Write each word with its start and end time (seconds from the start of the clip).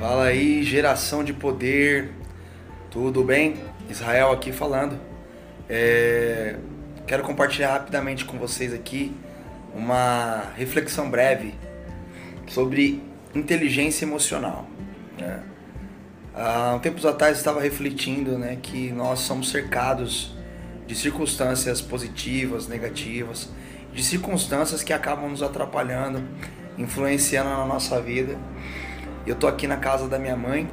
Fala 0.00 0.24
aí, 0.24 0.62
geração 0.62 1.22
de 1.22 1.34
poder, 1.34 2.10
tudo 2.90 3.22
bem? 3.22 3.56
Israel 3.86 4.32
aqui 4.32 4.50
falando. 4.50 4.98
É... 5.68 6.56
Quero 7.06 7.22
compartilhar 7.22 7.72
rapidamente 7.72 8.24
com 8.24 8.38
vocês 8.38 8.72
aqui 8.72 9.14
uma 9.74 10.54
reflexão 10.56 11.10
breve 11.10 11.52
sobre 12.46 13.02
inteligência 13.34 14.06
emocional. 14.06 14.66
Né? 15.18 15.42
Há 16.34 16.76
um 16.76 16.78
tempos 16.78 17.04
atrás 17.04 17.36
estava 17.36 17.60
refletindo 17.60 18.38
né, 18.38 18.56
que 18.62 18.90
nós 18.92 19.18
somos 19.18 19.50
cercados 19.50 20.34
de 20.86 20.94
circunstâncias 20.94 21.82
positivas, 21.82 22.66
negativas, 22.66 23.50
de 23.92 24.02
circunstâncias 24.02 24.82
que 24.82 24.94
acabam 24.94 25.28
nos 25.28 25.42
atrapalhando, 25.42 26.22
influenciando 26.78 27.50
na 27.50 27.66
nossa 27.66 28.00
vida 28.00 28.38
eu 29.26 29.34
tô 29.34 29.46
aqui 29.46 29.66
na 29.66 29.76
casa 29.76 30.08
da 30.08 30.18
minha 30.18 30.36
mãe, 30.36 30.68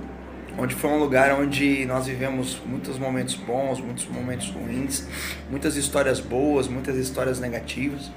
onde 0.58 0.74
foi 0.74 0.90
um 0.90 0.98
lugar 0.98 1.32
onde 1.40 1.86
nós 1.86 2.08
vivemos 2.08 2.60
muitos 2.66 2.98
momentos 2.98 3.36
bons, 3.36 3.80
muitos 3.80 4.08
momentos 4.08 4.50
ruins, 4.50 5.08
muitas 5.50 5.76
histórias 5.76 6.20
boas, 6.20 6.68
muitas 6.68 6.96
histórias 6.98 7.40
negativas. 7.40 8.12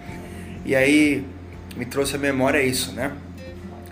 E 0.65 0.75
aí 0.75 1.27
me 1.77 1.85
trouxe 1.85 2.17
a 2.17 2.19
memória 2.19 2.63
isso, 2.63 2.93
né? 2.93 3.13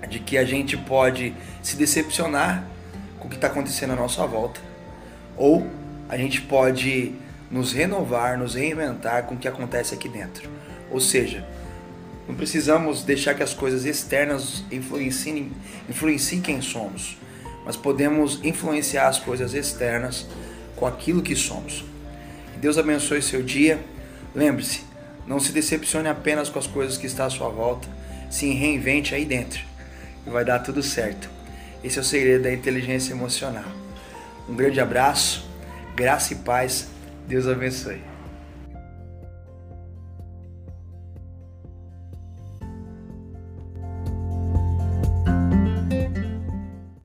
De 0.09 0.19
que 0.19 0.39
a 0.39 0.45
gente 0.45 0.77
pode 0.77 1.35
se 1.63 1.77
decepcionar 1.77 2.65
com 3.19 3.27
o 3.27 3.31
que 3.31 3.37
está 3.37 3.49
acontecendo 3.49 3.93
à 3.93 3.97
nossa 3.97 4.27
volta, 4.27 4.61
ou 5.37 5.67
a 6.09 6.17
gente 6.17 6.41
pode 6.41 7.15
nos 7.51 7.73
renovar, 7.73 8.39
nos 8.39 8.55
reinventar 8.55 9.25
com 9.25 9.35
o 9.35 9.39
que 9.39 9.49
acontece 9.49 9.95
aqui 9.95 10.09
dentro. 10.09 10.49
Ou 10.91 11.01
seja, 11.01 11.47
não 12.29 12.35
precisamos 12.35 13.03
deixar 13.03 13.35
que 13.35 13.43
as 13.43 13.55
coisas 13.55 13.87
externas 13.87 14.63
influenciem, 14.71 15.51
influenciem 15.89 16.43
quem 16.43 16.61
somos, 16.61 17.17
mas 17.65 17.75
podemos 17.75 18.39
influenciar 18.45 19.09
as 19.09 19.19
coisas 19.19 19.55
externas 19.55 20.27
com 20.77 20.87
aquilo 20.87 21.23
que 21.23 21.35
somos. 21.35 21.85
Que 22.53 22.59
Deus 22.59 22.77
abençoe 22.77 23.23
seu 23.23 23.43
dia. 23.43 23.81
Lembre-se, 24.35 24.83
não 25.27 25.41
se 25.41 25.53
decepcione 25.53 26.09
apenas 26.09 26.51
com 26.51 26.59
as 26.59 26.67
coisas 26.67 26.99
que 26.99 27.07
estão 27.07 27.25
à 27.25 27.31
sua 27.31 27.49
volta, 27.49 27.89
se 28.31 28.53
reinvente 28.53 29.15
aí 29.15 29.25
dentro 29.25 29.61
e 30.27 30.31
vai 30.31 30.45
dar 30.45 30.59
tudo 30.59 30.83
certo. 30.83 31.31
Esse 31.83 31.99
é 31.99 32.03
o 32.03 32.05
segredo 32.05 32.43
da 32.43 32.53
inteligência 32.53 33.13
emocional. 33.13 33.65
Um 34.47 34.55
grande 34.55 34.81
abraço, 34.81 35.49
graça 35.97 36.35
e 36.35 36.37
paz. 36.37 36.89
Deus 37.27 37.47
abençoe. 37.47 38.18